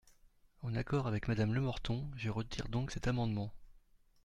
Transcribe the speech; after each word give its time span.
En 0.63 0.73
accord 0.73 1.05
avec 1.05 1.27
Madame 1.27 1.53
Lemorton, 1.53 2.09
je 2.17 2.31
retire 2.31 2.67
donc 2.69 2.89
cet 2.89 3.05
amendement. 3.05 3.53